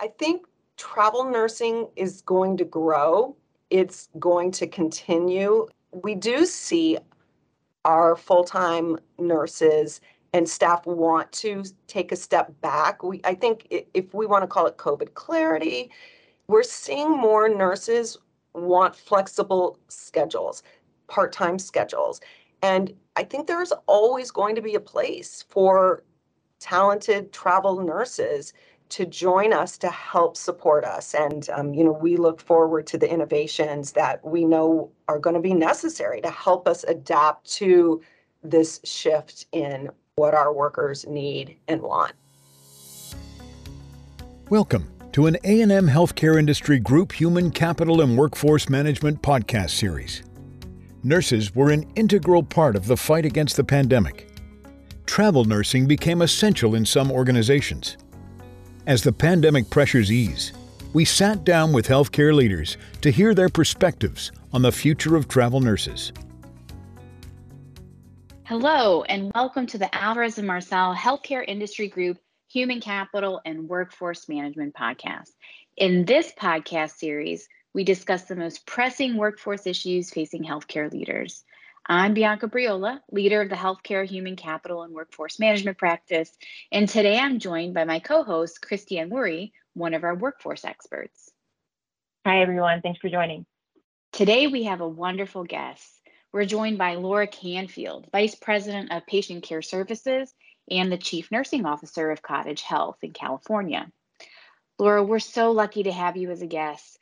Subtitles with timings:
[0.00, 0.46] I think
[0.76, 3.36] travel nursing is going to grow.
[3.70, 5.66] It's going to continue.
[5.92, 6.98] We do see
[7.84, 10.00] our full time nurses
[10.32, 13.02] and staff want to take a step back.
[13.02, 15.90] We, I think if we want to call it COVID clarity,
[16.48, 18.18] we're seeing more nurses
[18.54, 20.62] want flexible schedules,
[21.08, 22.20] part time schedules.
[22.62, 26.02] And I think there's always going to be a place for
[26.58, 28.52] talented travel nurses
[28.88, 31.14] to join us to help support us.
[31.14, 35.34] And, um, you know, we look forward to the innovations that we know are going
[35.34, 38.00] to be necessary to help us adapt to
[38.42, 42.12] this shift in what our workers need and want.
[44.48, 50.22] Welcome to an A&M Healthcare Industry Group Human Capital and Workforce Management podcast series.
[51.02, 54.28] Nurses were an integral part of the fight against the pandemic.
[55.06, 57.96] Travel nursing became essential in some organizations.
[58.86, 60.52] As the pandemic pressures ease,
[60.92, 65.60] we sat down with healthcare leaders to hear their perspectives on the future of travel
[65.60, 66.12] nurses.
[68.44, 74.28] Hello, and welcome to the Alvarez and Marsal Healthcare Industry Group Human Capital and Workforce
[74.28, 75.30] Management podcast.
[75.76, 81.42] In this podcast series, we discuss the most pressing workforce issues facing healthcare leaders.
[81.88, 86.36] I'm Bianca Briola, leader of the Healthcare Human Capital and Workforce Management practice,
[86.72, 91.30] and today I'm joined by my co-host, Christiane Worry, one of our workforce experts.
[92.26, 92.80] Hi, everyone.
[92.80, 93.46] Thanks for joining.
[94.10, 95.86] Today we have a wonderful guest.
[96.32, 100.34] We're joined by Laura Canfield, Vice President of Patient Care Services
[100.68, 103.86] and the Chief Nursing Officer of Cottage Health in California.
[104.80, 106.98] Laura, we're so lucky to have you as a guest.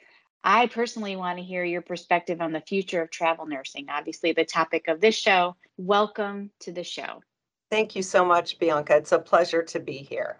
[0.46, 4.44] I personally want to hear your perspective on the future of travel nursing, obviously, the
[4.44, 5.56] topic of this show.
[5.78, 7.22] Welcome to the show.
[7.70, 8.94] Thank you so much, Bianca.
[8.96, 10.36] It's a pleasure to be here.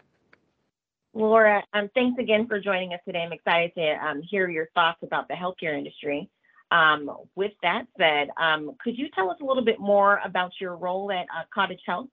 [1.14, 3.20] Laura, um, thanks again for joining us today.
[3.20, 6.28] I'm excited to um, hear your thoughts about the healthcare industry.
[6.70, 10.76] Um, with that said, um, could you tell us a little bit more about your
[10.76, 12.09] role at uh, Cottage Health?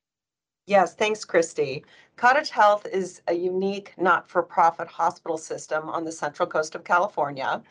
[0.68, 1.84] Yes, thanks, Christy.
[2.16, 6.84] Cottage Health is a unique not for profit hospital system on the central coast of
[6.84, 7.62] California.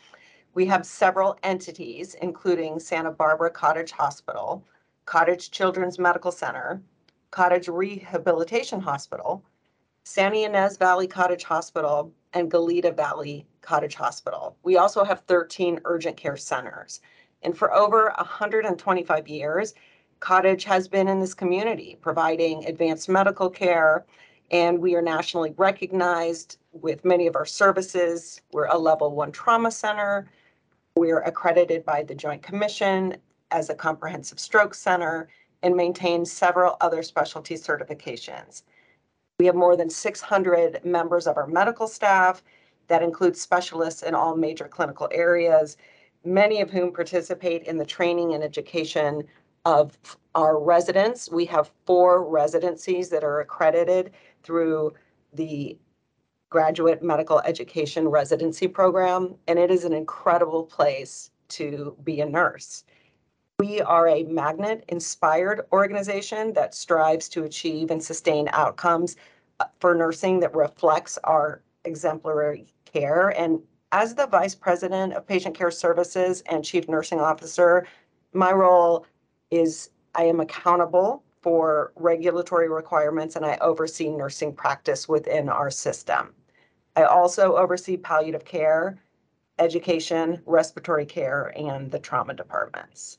[0.55, 4.65] We have several entities, including Santa Barbara Cottage Hospital,
[5.07, 6.83] Cottage Children's Medical Center,
[7.31, 9.45] Cottage Rehabilitation Hospital,
[10.05, 14.57] Santa Ynez Valley Cottage Hospital, and Goleta Valley Cottage Hospital.
[14.65, 17.01] We also have 13 urgent care centers.
[17.43, 19.75] And for over 125 years,
[20.21, 24.05] Cottage has been in this community providing advanced medical care,
[24.51, 28.43] and we are nationally recognized with many of our services.
[28.53, 30.29] We're a level one trauma center.
[30.95, 33.17] We're accredited by the Joint Commission
[33.51, 35.29] as a comprehensive stroke center
[35.63, 38.63] and maintain several other specialty certifications.
[39.39, 42.43] We have more than 600 members of our medical staff
[42.89, 45.79] that includes specialists in all major clinical areas,
[46.25, 49.23] many of whom participate in the training and education
[49.65, 49.99] of
[50.35, 51.31] our residents.
[51.31, 54.13] We have four residencies that are accredited
[54.43, 54.95] through
[55.33, 55.79] the
[56.51, 62.85] Graduate Medical Education Residency Program, and it is an incredible place to be a nurse.
[63.61, 69.17] We are a magnet inspired organization that strives to achieve and sustain outcomes
[69.61, 73.29] uh, for nursing that reflects our exemplary care.
[73.29, 73.61] And
[73.93, 77.87] as the Vice President of Patient Care Services and Chief Nursing Officer,
[78.33, 79.07] my role
[79.51, 86.35] is I am accountable for regulatory requirements and I oversee nursing practice within our system.
[86.97, 88.99] I also oversee palliative care,
[89.59, 93.19] education, respiratory care, and the trauma departments.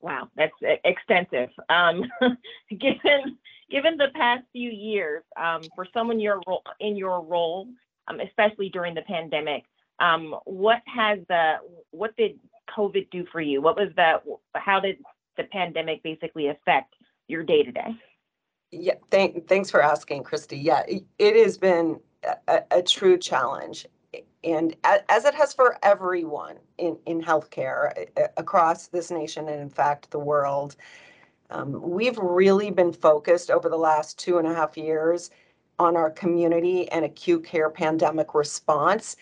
[0.00, 0.52] Wow, that's
[0.84, 1.50] extensive.
[1.68, 2.04] Um,
[2.70, 3.38] given
[3.70, 7.68] given the past few years, um, for someone your role, in your role,
[8.08, 9.64] um, especially during the pandemic,
[10.00, 11.54] um, what has the
[11.90, 12.38] what did
[12.76, 13.60] COVID do for you?
[13.60, 14.20] What was the
[14.54, 14.98] how did
[15.36, 16.94] the pandemic basically affect
[17.28, 17.96] your day to day?
[18.70, 20.56] Yeah, thank, thanks for asking, Christy.
[20.56, 22.00] Yeah, it, it has been
[22.48, 23.86] a, a, true challenge,
[24.42, 28.06] and as it has for everyone in in healthcare
[28.36, 30.76] across this nation and in fact the world.
[31.50, 35.30] Um, we've really been focused over the last two and a half years
[35.78, 39.16] on our community and acute care pandemic response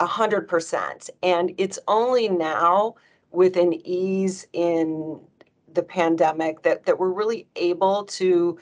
[0.00, 1.10] 100%.
[1.22, 2.96] And it's only now
[3.30, 5.20] with an ease in
[5.72, 8.58] the pandemic that, that we're really able to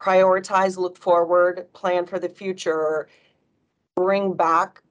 [0.00, 3.08] prioritize, look forward, plan for the future,
[3.94, 4.82] bring back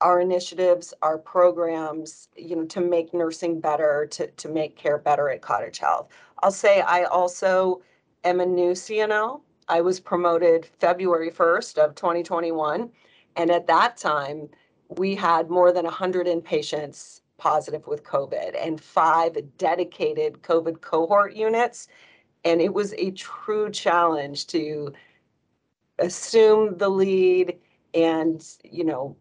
[0.00, 5.28] our initiatives, our programs, you know, to make nursing better, to, to make care better
[5.30, 6.08] at Cottage Health.
[6.42, 7.82] I'll say I also
[8.24, 9.40] am a new CNO.
[9.68, 12.90] I was promoted February 1st of 2021
[13.36, 14.48] And at that time,
[14.88, 21.88] we had more than 100 inpatients positive with COVID and five dedicated COVID cohort units.
[22.44, 24.92] And it was a true challenge to
[25.98, 27.58] assume the lead
[27.94, 29.16] and, you know,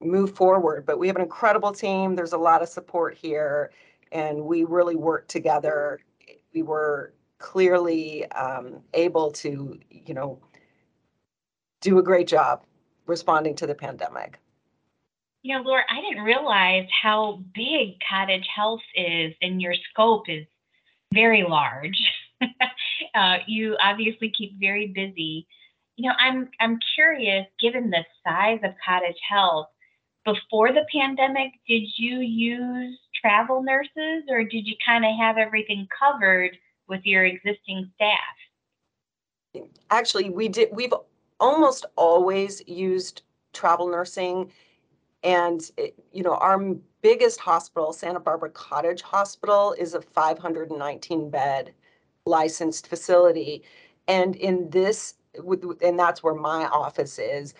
[0.00, 0.86] move forward.
[0.86, 2.14] But we have an incredible team.
[2.14, 3.70] There's a lot of support here,
[4.12, 6.00] and we really work together.
[6.52, 10.40] We were clearly um, able to, you know,
[11.80, 12.64] do a great job
[13.06, 14.38] responding to the pandemic.
[15.44, 20.46] You know, Laura, I didn't realize how big Cottage Health is, and your scope is
[21.12, 21.98] very large.
[23.14, 25.46] uh, you obviously keep very busy.
[25.96, 29.68] You know, I'm I'm curious, given the size of Cottage Health,
[30.24, 35.86] before the pandemic, did you use travel nurses, or did you kind of have everything
[35.98, 36.56] covered
[36.88, 39.62] with your existing staff?
[39.90, 40.70] Actually, we did.
[40.72, 40.94] We've
[41.38, 43.20] almost always used
[43.52, 44.50] travel nursing
[45.24, 46.58] and, it, you know, our
[47.00, 51.72] biggest hospital, Santa Barbara Cottage Hospital, is a 519 bed
[52.26, 53.64] licensed facility.
[54.06, 55.14] And in this,
[55.82, 57.54] and that's where my office is.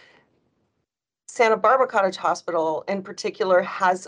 [1.27, 4.07] Santa Barbara Cottage Hospital, in particular, has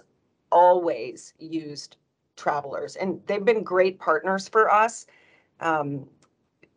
[0.52, 1.96] always used
[2.36, 5.06] travelers, and they've been great partners for us.
[5.60, 6.06] Um,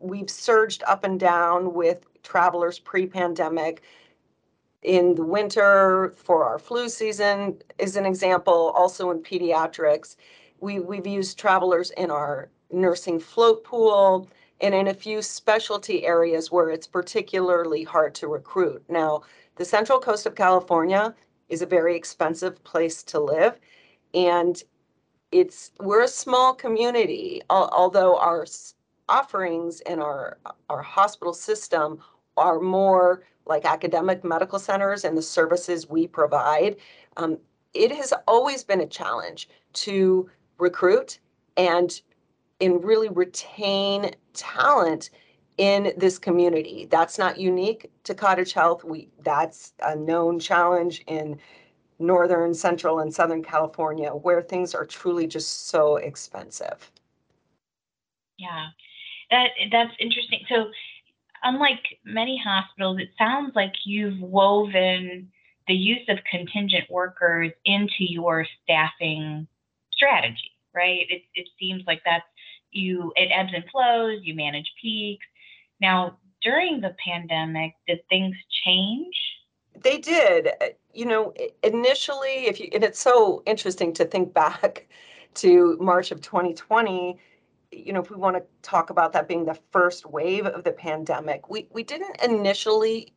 [0.00, 3.82] we've surged up and down with travelers pre pandemic
[4.82, 10.16] in the winter for our flu season is an example, also in pediatrics.
[10.60, 14.28] We, we've used travelers in our nursing float pool
[14.60, 18.82] and in a few specialty areas where it's particularly hard to recruit.
[18.88, 19.22] Now,
[19.56, 21.14] the central coast of California
[21.48, 23.58] is a very expensive place to live
[24.14, 24.62] and
[25.32, 28.46] it's we're a small community although our
[29.08, 30.38] offerings in our
[30.68, 32.00] our hospital system
[32.36, 36.76] are more like academic medical centers and the services we provide,
[37.18, 37.36] um,
[37.74, 41.18] it has always been a challenge to recruit
[41.56, 42.00] and
[42.62, 45.10] and really retain talent
[45.58, 46.86] in this community.
[46.90, 48.84] That's not unique to Cottage Health.
[48.84, 51.38] We that's a known challenge in
[51.98, 56.90] northern, central, and southern California where things are truly just so expensive.
[58.38, 58.68] Yeah,
[59.30, 60.40] that that's interesting.
[60.48, 60.70] So
[61.42, 65.30] unlike many hospitals, it sounds like you've woven
[65.68, 69.46] the use of contingent workers into your staffing
[69.92, 71.06] strategy, right?
[71.08, 72.24] It, it seems like that's
[72.72, 75.26] you, it ebbs and flows, you manage peaks.
[75.80, 78.34] Now, during the pandemic, did things
[78.64, 79.14] change?
[79.82, 80.48] They did.
[80.60, 81.32] Uh, you know,
[81.62, 84.88] initially, if you, and it's so interesting to think back
[85.34, 87.16] to March of 2020
[87.72, 90.72] you know, if we want to talk about that being the first wave of the
[90.72, 93.14] pandemic, we, we didn't initially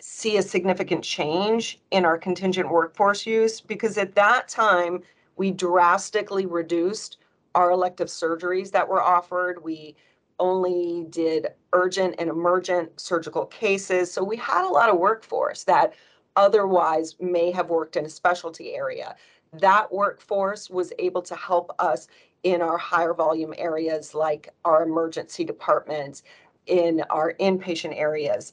[0.00, 5.00] see a significant change in our contingent workforce use because at that time
[5.36, 7.16] we drastically reduced
[7.54, 9.64] our elective surgeries that were offered.
[9.64, 9.96] We
[10.38, 14.12] only did urgent and emergent surgical cases.
[14.12, 15.94] So we had a lot of workforce that
[16.36, 19.16] otherwise may have worked in a specialty area.
[19.54, 22.08] That workforce was able to help us
[22.46, 26.22] in our higher volume areas like our emergency departments,
[26.66, 28.52] in our inpatient areas.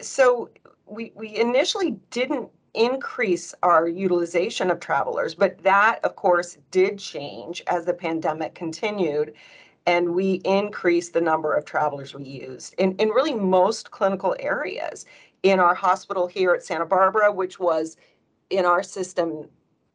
[0.00, 0.48] So
[0.86, 7.62] we, we initially didn't increase our utilization of travelers, but that, of course, did change
[7.66, 9.34] as the pandemic continued.
[9.84, 15.04] And we increased the number of travelers we used in, in really most clinical areas.
[15.42, 17.98] In our hospital here at Santa Barbara, which was
[18.48, 19.46] in our system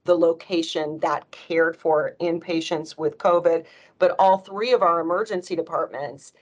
[0.05, 3.65] the location that cared for inpatients with COVID.
[3.99, 6.33] But all three of our emergency departments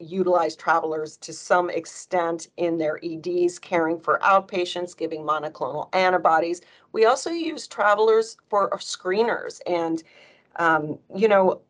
[0.00, 6.60] utilize travelers to some extent in their EDs, caring for outpatients, giving monoclonal antibodies.
[6.92, 9.60] We also use travelers for screeners.
[9.66, 10.02] And,
[10.56, 11.62] um, you know,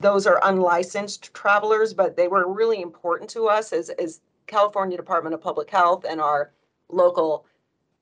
[0.00, 5.34] those are unlicensed travelers, but they were really important to us as, as California Department
[5.34, 6.52] of Public Health and our
[6.90, 7.46] local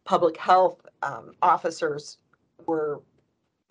[0.05, 2.19] public health um, officers
[2.67, 3.01] were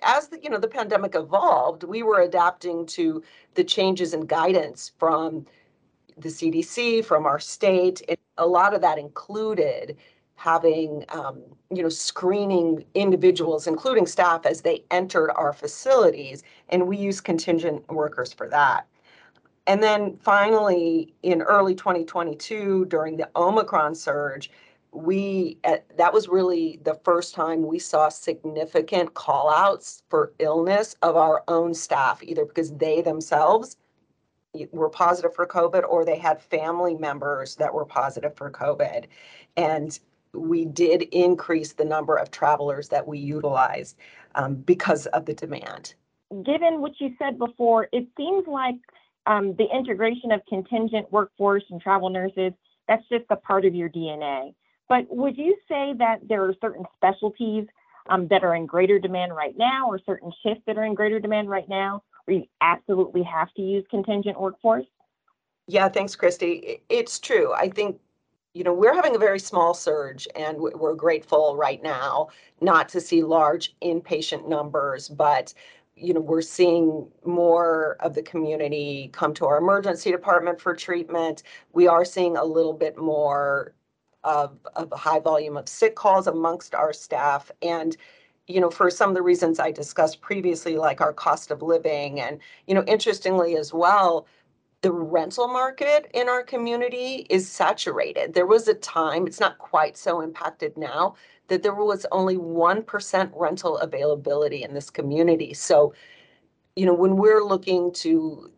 [0.03, 3.24] as the you know the pandemic evolved, we were adapting to
[3.55, 5.45] the changes in guidance from
[6.17, 8.01] the CDC, from our state.
[8.07, 9.98] And a lot of that included
[10.36, 11.41] having um,
[11.74, 17.88] you know screening individuals, including staff, as they entered our facilities, and we use contingent
[17.89, 18.88] workers for that.
[19.67, 24.50] And then finally, in early 2022, during the Omicron surge,
[24.93, 30.95] we uh, that was really the first time we saw significant call outs for illness
[31.01, 33.77] of our own staff either because they themselves
[34.71, 39.05] were positive for covid or they had family members that were positive for covid
[39.55, 40.00] and
[40.33, 43.98] we did increase the number of travelers that we utilized
[44.36, 45.95] um, because of the demand.
[46.45, 48.75] Given what you said before, it seems like
[49.25, 52.53] um, the integration of contingent workforce and travel nurses,
[52.88, 54.53] that's just a part of your DNA.
[54.91, 57.65] But would you say that there are certain specialties
[58.10, 61.17] um, that are in greater demand right now or certain shifts that are in greater
[61.17, 64.86] demand right now where you absolutely have to use contingent workforce?
[65.67, 66.81] Yeah, thanks, Christy.
[66.89, 67.53] It's true.
[67.53, 68.01] I think
[68.53, 72.27] you know, we're having a very small surge and we're grateful right now
[72.60, 75.53] not to see large inpatient numbers, but
[75.95, 81.43] you know, we're seeing more of the community come to our emergency department for treatment.
[81.71, 83.74] We are seeing a little bit more
[84.23, 87.51] of, of a high volume of sick calls amongst our staff.
[87.61, 87.97] And,
[88.47, 92.19] you know, for some of the reasons I discussed previously, like our cost of living.
[92.21, 94.27] And, you know, interestingly as well,
[94.81, 98.33] the rental market in our community is saturated.
[98.33, 101.15] There was a time, it's not quite so impacted now,
[101.47, 105.53] that there was only 1% rental availability in this community.
[105.53, 105.93] So,
[106.75, 108.50] you know, when we're looking to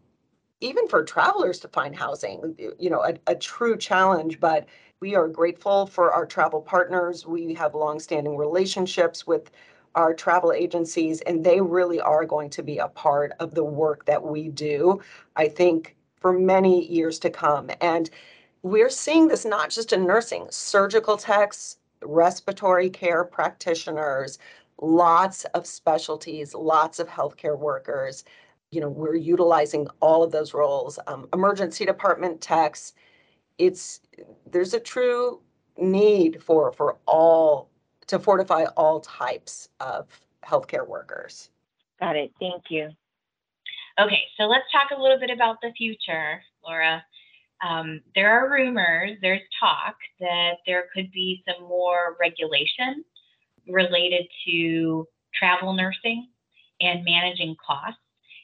[0.63, 4.65] even for travelers to find housing, you know, a, a true challenge, but
[5.01, 7.27] we are grateful for our travel partners.
[7.27, 9.51] We have longstanding relationships with
[9.95, 14.05] our travel agencies, and they really are going to be a part of the work
[14.05, 15.01] that we do.
[15.35, 17.69] I think for many years to come.
[17.81, 18.09] And
[18.61, 24.39] we're seeing this not just in nursing, surgical techs, respiratory care practitioners,
[24.81, 28.23] lots of specialties, lots of healthcare workers.
[28.73, 30.97] You know, we're utilizing all of those roles.
[31.07, 32.93] Um, emergency department techs.
[33.59, 34.01] It's
[34.49, 35.41] there's a true
[35.77, 37.69] need for for all
[38.07, 40.07] to fortify all types of
[40.43, 41.49] healthcare workers.
[41.99, 42.31] Got it.
[42.39, 42.89] Thank you.
[43.99, 47.03] Okay, so let's talk a little bit about the future, Laura.
[47.63, 53.05] Um, there are rumors, there's talk that there could be some more regulation
[53.67, 56.27] related to travel nursing
[56.81, 58.02] and managing costs.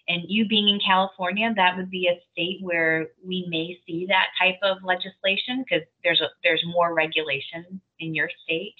[0.10, 4.30] And you being in California, that would be a state where we may see that
[4.42, 8.74] type of legislation because there's a, there's more regulation in your state.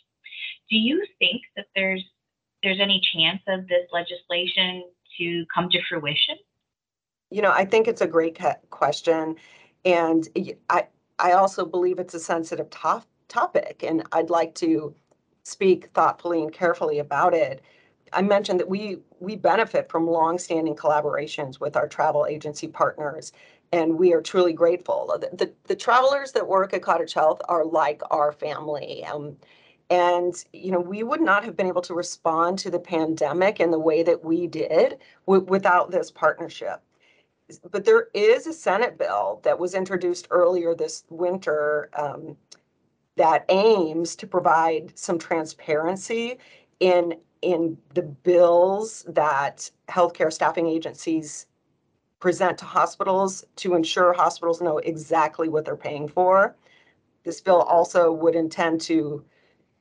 [0.72, 2.04] Do you think that there's
[2.64, 4.84] there's any chance of this legislation
[5.20, 6.36] to come to fruition?
[7.30, 8.40] You know, I think it's a great
[8.72, 9.36] question,
[9.86, 10.28] and
[10.70, 10.88] I
[11.20, 14.96] I also believe it's a sensitive top, topic, and I'd like to
[15.44, 17.62] speak thoughtfully and carefully about it.
[18.14, 23.32] I mentioned that we we benefit from longstanding collaborations with our travel agency partners,
[23.72, 25.18] and we are truly grateful.
[25.20, 29.04] The, the, the travelers that work at Cottage Health are like our family.
[29.06, 29.38] Um,
[29.92, 33.72] and you know we would not have been able to respond to the pandemic in
[33.72, 36.82] the way that we did without this partnership
[37.72, 42.38] but there is a Senate bill that was introduced earlier this winter um,
[43.16, 46.38] that aims to provide some transparency
[46.80, 51.48] in in the bills that healthcare staffing agencies
[52.20, 56.56] present to hospitals to ensure hospitals know exactly what they're paying for.
[57.24, 59.24] This bill also would intend to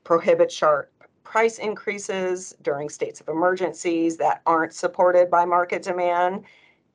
[0.05, 0.93] prohibit sharp
[1.25, 6.45] price increases during states of emergencies that aren't supported by market demand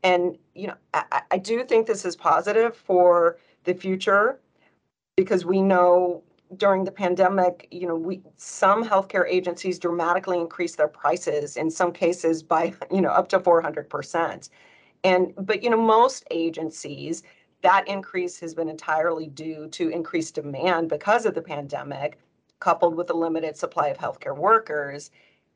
[0.04, 4.40] and you know, I, I do think this is positive for the future
[5.16, 6.24] because we know
[6.58, 11.92] during the pandemic, you know, we some healthcare agencies dramatically increased their prices in some
[11.92, 14.50] cases by, you know, up to 400%.
[15.04, 17.24] And but you know, most agencies
[17.62, 22.20] that increase has been entirely due to increased demand because of the pandemic,
[22.60, 25.12] coupled with a limited supply of healthcare workers.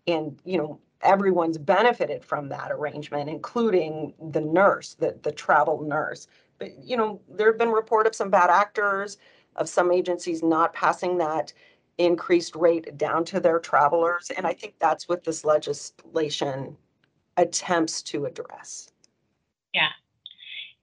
[0.08, 6.28] And you know, everyone's benefited from that arrangement, including the nurse, the, the travel nurse.
[6.60, 9.18] But, you know, there have been report of some bad actors,
[9.58, 11.54] of some agencies not passing that
[11.98, 14.32] increased rate down to their travelers.
[14.36, 16.78] And I think that's what this legislation
[17.38, 18.92] attempts to address.
[19.74, 19.90] Yeah.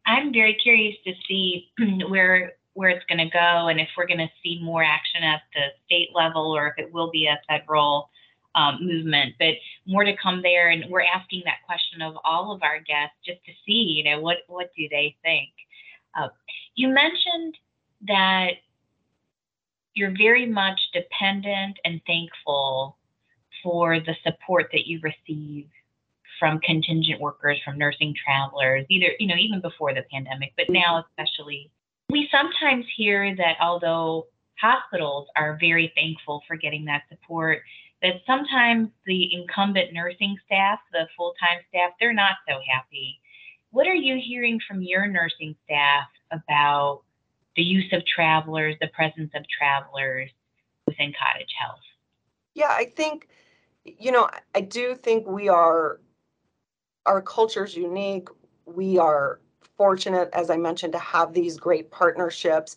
[0.06, 1.70] I'm very curious to see
[2.08, 5.42] where where it's going to go and if we're going to see more action at
[5.54, 8.10] the state level or if it will be a federal
[8.56, 9.34] um, movement.
[9.38, 9.54] But
[9.86, 13.44] more to come there, and we're asking that question of all of our guests just
[13.44, 15.50] to see, you know, what what do they think?
[16.16, 16.28] Uh,
[16.74, 17.56] you mentioned
[18.06, 18.52] that
[19.94, 22.98] you're very much dependent and thankful
[23.62, 25.66] for the support that you receive
[26.38, 30.98] from contingent workers, from nursing travelers, either, you know, even before the pandemic, but now
[30.98, 31.22] mm-hmm.
[31.22, 31.70] especially.
[32.10, 34.26] We sometimes hear that although
[34.60, 37.62] hospitals are very thankful for getting that support,
[38.02, 43.18] that sometimes the incumbent nursing staff, the full time staff, they're not so happy.
[43.70, 47.02] What are you hearing from your nursing staff about
[47.56, 50.30] the use of travelers, the presence of travelers
[50.86, 51.80] within Cottage Health?
[52.54, 53.28] Yeah, I think,
[53.84, 56.00] you know, I do think we are,
[57.06, 58.28] our culture's unique.
[58.66, 59.40] We are
[59.76, 62.76] fortunate, as I mentioned, to have these great partnerships.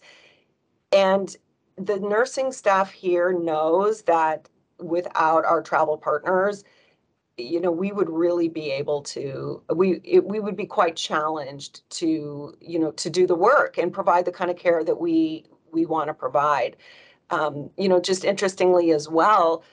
[0.92, 1.36] And
[1.78, 6.64] the nursing staff here knows that without our travel partners,
[7.38, 11.88] you know, we would really be able to, we, it, we would be quite challenged
[11.92, 15.46] to, you know, to do the work and provide the kind of care that we,
[15.72, 16.78] we want to provide.
[17.30, 19.64] Um, you know, just interestingly as well,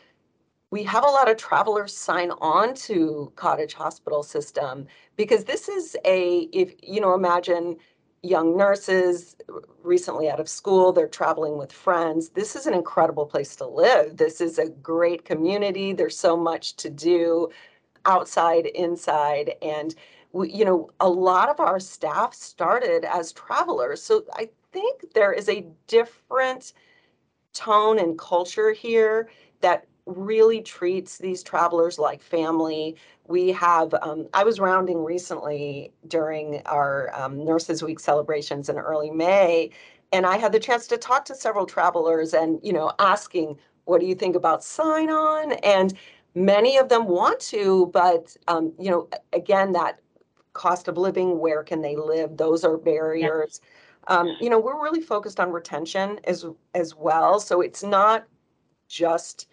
[0.71, 5.97] we have a lot of travelers sign on to Cottage Hospital System because this is
[6.05, 7.77] a, if, you know, imagine
[8.25, 9.37] young nurses
[9.83, 12.31] recently out of school, they're traveling with friends.
[12.31, 14.17] This is an incredible place to live.
[14.17, 15.93] This is a great community.
[15.93, 17.51] There's so much to do
[18.07, 19.55] outside, inside.
[19.63, 19.95] And,
[20.33, 24.03] we, you know, a lot of our staff started as travelers.
[24.03, 26.73] So I think there is a different
[27.53, 29.29] tone and culture here
[29.61, 32.97] that really treats these travelers like family.
[33.27, 39.11] We have, um, I was rounding recently during our um, Nurses Week celebrations in early
[39.11, 39.71] May,
[40.13, 44.01] and I had the chance to talk to several travelers and, you know, asking, what
[44.01, 45.53] do you think about sign on?
[45.65, 45.95] And
[46.35, 50.01] many of them want to, but, um, you know, again, that
[50.53, 52.37] cost of living, where can they live?
[52.37, 53.61] Those are barriers.
[54.09, 56.45] Um, you know, we're really focused on retention as
[56.75, 57.41] as well.
[57.41, 58.27] So it's not
[58.89, 59.49] just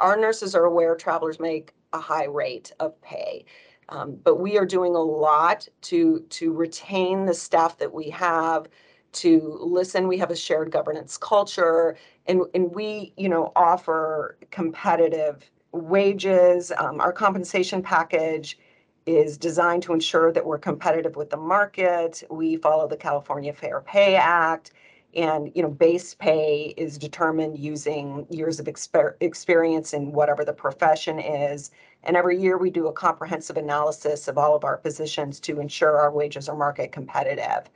[0.00, 3.44] our nurses are aware travelers make a high rate of pay.
[3.90, 8.66] Um, but we are doing a lot to to retain the staff that we have
[9.12, 10.08] to listen.
[10.08, 11.96] We have a shared governance culture
[12.26, 16.72] and and we you know offer competitive wages.
[16.78, 18.58] Um, our compensation package
[19.06, 22.22] is designed to ensure that we're competitive with the market.
[22.30, 24.72] We follow the california fair pay act
[25.16, 30.52] and you know base pay is determined using years of exper- experience in whatever the
[30.52, 31.70] profession is.
[32.02, 35.98] And every year we do a comprehensive analysis of all of our positions to ensure
[35.98, 37.70] our wages are market competitive.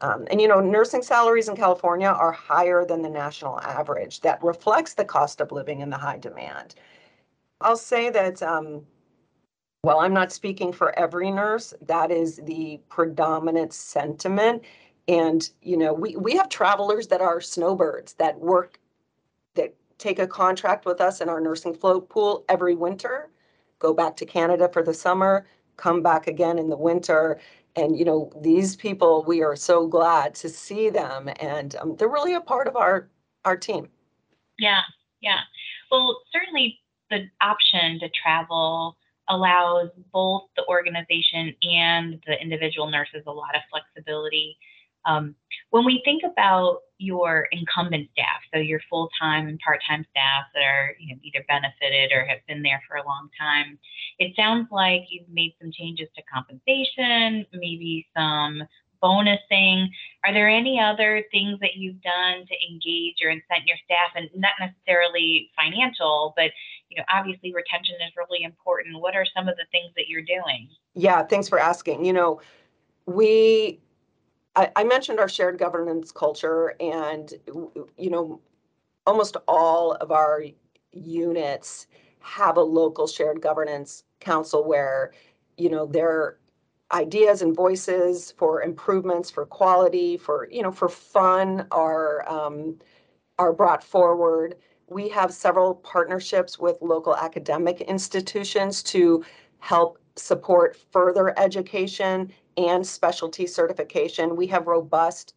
[0.00, 4.20] Um, and you know nursing salaries in california are higher than the national average.
[4.20, 6.74] That reflects the cost of living and the high demand.
[7.60, 8.82] I'll say that um,
[9.82, 14.62] well i'm not speaking for every nurse that is the predominant sentiment
[15.08, 18.80] and, you know, we, we have travelers that are snowbirds that work,
[19.54, 23.30] that take a contract with us in our nursing float pool every winter,
[23.78, 27.38] go back to Canada for the summer, come back again in the winter.
[27.76, 32.08] And, you know, these people, we are so glad to see them and um, they're
[32.08, 33.08] really a part of our,
[33.44, 33.88] our team.
[34.58, 34.80] Yeah,
[35.20, 35.40] yeah.
[35.90, 38.96] Well, certainly the option to travel
[39.28, 44.56] allows both the organization and the individual nurses a lot of flexibility
[45.06, 45.34] um,
[45.70, 50.96] when we think about your incumbent staff, so your full-time and part-time staff that are
[50.98, 53.78] you know, either benefited or have been there for a long time,
[54.18, 58.62] it sounds like you've made some changes to compensation, maybe some
[59.02, 59.86] bonusing.
[60.24, 64.28] Are there any other things that you've done to engage or incent your staff, and
[64.34, 66.50] not necessarily financial, but
[66.88, 69.00] you know, obviously retention is really important.
[69.00, 70.68] What are some of the things that you're doing?
[70.94, 72.04] Yeah, thanks for asking.
[72.04, 72.40] You know,
[73.06, 73.80] we
[74.56, 77.32] I, mentioned our shared governance culture, and
[77.98, 78.40] you know,
[79.06, 80.42] almost all of our
[80.92, 81.86] units
[82.20, 85.12] have a local shared governance council where
[85.58, 86.38] you know their
[86.92, 92.78] ideas and voices for improvements for quality for you know for fun are um,
[93.38, 94.56] are brought forward.
[94.88, 99.24] We have several partnerships with local academic institutions to
[99.58, 104.36] help support further education and specialty certification.
[104.36, 105.34] We have robust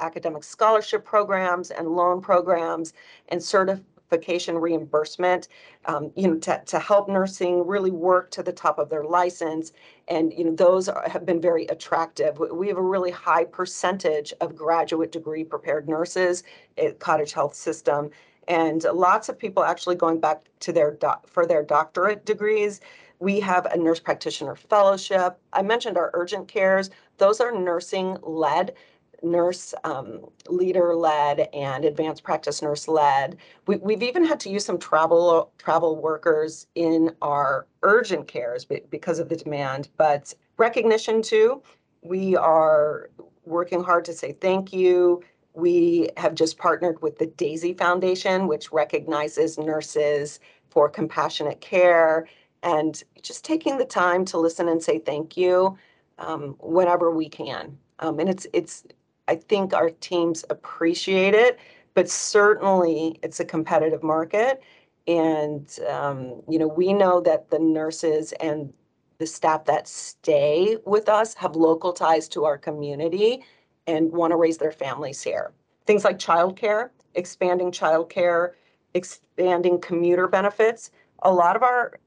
[0.00, 2.92] academic scholarship programs and loan programs
[3.28, 5.48] and certification reimbursement,
[5.86, 9.72] um, you know, to, to help nursing really work to the top of their license.
[10.08, 12.38] And, you know, those are, have been very attractive.
[12.38, 16.42] We have a really high percentage of graduate degree prepared nurses
[16.76, 18.10] at Cottage Health System.
[18.48, 22.80] And lots of people actually going back to their doc, for their doctorate degrees
[23.24, 25.38] we have a nurse practitioner fellowship.
[25.52, 26.90] I mentioned our urgent cares.
[27.18, 28.74] Those are nursing led,
[29.22, 33.38] nurse um, leader led, and advanced practice nurse led.
[33.66, 39.18] We, we've even had to use some travel travel workers in our urgent cares because
[39.18, 39.88] of the demand.
[39.96, 41.62] But recognition too,
[42.02, 43.10] we are
[43.46, 45.22] working hard to say thank you.
[45.54, 50.40] We have just partnered with the Daisy Foundation, which recognizes nurses
[50.70, 52.28] for compassionate care
[52.62, 55.78] and just taking the time to listen and say thank you
[56.18, 57.78] um, whenever we can.
[58.00, 58.84] Um, and it's it's
[59.28, 61.58] I think our teams appreciate it
[61.94, 64.62] but certainly it's a competitive market.
[65.06, 68.72] And, um, you know, we know that the nurses and
[69.18, 73.44] the staff that stay with us have local ties to our community
[73.86, 75.52] and want to raise their families here.
[75.86, 78.52] Things like childcare, expanding childcare,
[78.94, 80.90] expanding commuter benefits.
[81.22, 81.98] A lot of our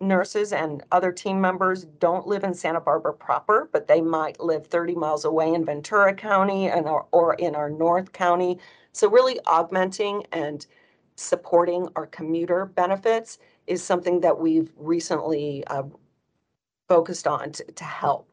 [0.00, 4.66] nurses and other team members don't live in Santa Barbara proper, but they might live
[4.66, 8.58] 30 miles away in Ventura County and or, or in our North County.
[8.92, 10.66] So really augmenting and
[11.16, 15.84] supporting our commuter benefits is something that we've recently uh,
[16.88, 18.28] focused on to, to help.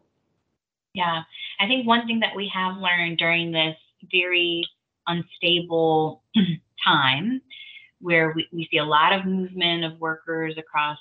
[0.94, 1.24] Yeah,
[1.60, 3.76] I think one thing that we have learned during this
[4.12, 4.68] very
[5.08, 6.24] unstable
[6.86, 7.42] time
[8.00, 11.00] where we, we see a lot of movement of workers across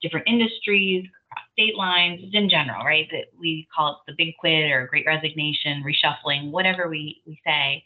[0.00, 3.08] different industries, across state lines, in general, right?
[3.10, 7.84] That we call it the big quit or great resignation, reshuffling, whatever we, we say.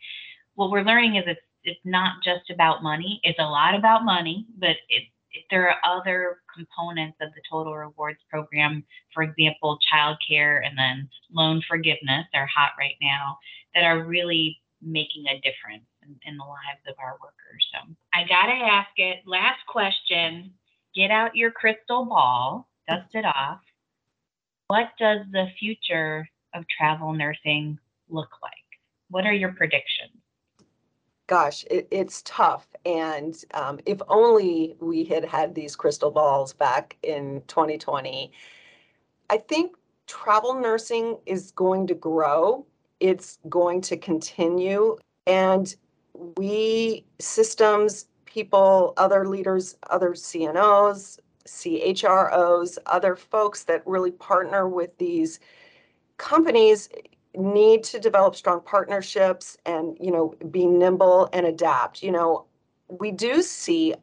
[0.56, 3.20] What we're learning is it's it's not just about money.
[3.24, 5.02] It's a lot about money, but it, it,
[5.50, 8.84] there are other components of the total rewards program.
[9.14, 13.38] For example, childcare and then loan forgiveness are hot right now
[13.74, 17.66] that are really making a difference in, in the lives of our workers.
[17.72, 19.18] So I gotta ask it.
[19.26, 20.52] Last question
[20.94, 23.60] get out your crystal ball, dust it off.
[24.68, 28.52] What does the future of travel nursing look like?
[29.10, 30.22] What are your predictions?
[31.26, 32.68] Gosh, it, it's tough.
[32.84, 38.30] And um, if only we had had these crystal balls back in 2020.
[39.28, 39.74] I think
[40.06, 42.64] travel nursing is going to grow,
[43.00, 44.96] it's going to continue.
[45.26, 45.74] And
[46.36, 55.40] we, systems, people, other leaders, other CNOs, CHROs, other folks that really partner with these
[56.18, 56.88] companies
[57.36, 62.44] need to develop strong partnerships and you know be nimble and adapt you know
[62.88, 63.94] we do see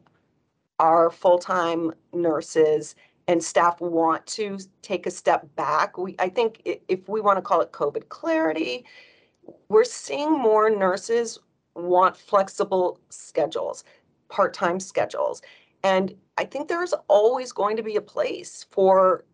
[0.78, 2.94] our full-time nurses
[3.26, 7.42] and staff want to take a step back we i think if we want to
[7.42, 8.84] call it covid clarity
[9.68, 11.38] we're seeing more nurses
[11.74, 13.84] want flexible schedules
[14.34, 15.42] part-time schedules.
[15.84, 19.24] And I think there's always going to be a place for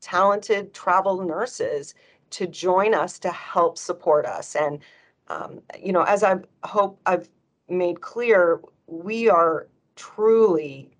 [0.00, 1.94] talented travel nurses
[2.34, 4.56] to join us to help support us.
[4.56, 4.80] And
[5.28, 7.28] um, you know, as I hope I've
[7.68, 10.90] made clear, we are truly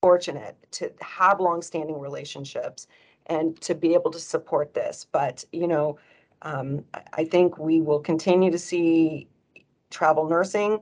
[0.00, 2.86] fortunate to have longstanding relationships
[3.26, 5.06] and to be able to support this.
[5.12, 5.98] But you know,
[6.42, 9.28] um, I think we will continue to see
[9.90, 10.80] travel nursing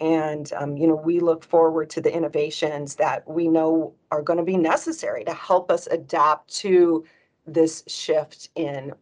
[0.00, 4.38] and um, you know, we look forward to the innovations that we know are going
[4.38, 7.04] to be necessary to help us adapt to
[7.46, 8.92] this shift in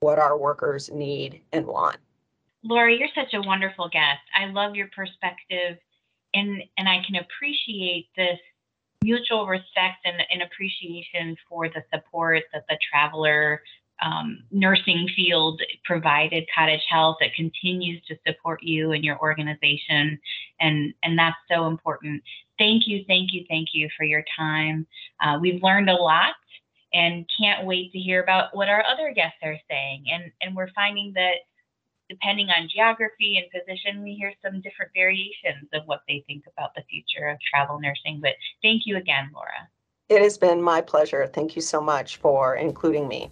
[0.00, 1.96] what our workers need and want.
[2.62, 4.20] Laura, you're such a wonderful guest.
[4.38, 5.78] I love your perspective
[6.34, 8.38] and and I can appreciate this
[9.02, 13.62] mutual respect and, and appreciation for the support that the traveler
[14.02, 20.18] um, nursing field provided cottage health that continues to support you and your organization
[20.60, 22.22] and and that's so important
[22.58, 24.86] thank you thank you thank you for your time
[25.20, 26.34] uh, we've learned a lot
[26.94, 30.04] and can't wait to hear about what our other guests are saying.
[30.10, 31.38] And and we're finding that
[32.08, 36.74] depending on geography and position we hear some different variations of what they think about
[36.74, 38.20] the future of travel nursing.
[38.22, 39.68] But thank you again laura.
[40.08, 41.26] It has been my pleasure.
[41.26, 43.30] Thank you so much for including me